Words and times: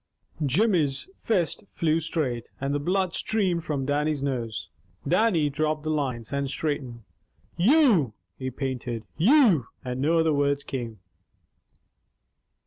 Jimmy's 0.43 1.07
fist 1.19 1.63
flew 1.69 1.99
straight, 1.99 2.49
and 2.59 2.73
the 2.73 2.79
blood 2.79 3.13
streamed 3.13 3.63
from 3.63 3.85
Dannie's 3.85 4.23
nose. 4.23 4.71
Dannie 5.07 5.47
dropped 5.51 5.83
the 5.83 5.91
lines, 5.91 6.33
and 6.33 6.49
straightened. 6.49 7.03
"You" 7.55 8.13
he 8.39 8.49
panted. 8.49 9.03
"You" 9.15 9.67
And 9.85 10.01
no 10.01 10.17
other 10.17 10.33
words 10.33 10.63
came. 10.63 11.01